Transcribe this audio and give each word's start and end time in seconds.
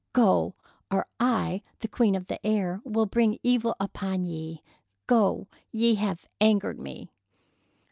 Go, 0.13 0.55
or 0.89 1.05
I, 1.19 1.61
the 1.77 1.87
queen 1.87 2.15
of 2.15 2.25
the 2.25 2.43
air, 2.43 2.81
will 2.83 3.05
bring 3.05 3.37
evil 3.43 3.75
upon 3.79 4.25
ye! 4.25 4.63
Go, 5.05 5.47
ye 5.71 5.93
have 5.93 6.25
angered 6.41 6.79
me!" 6.79 7.11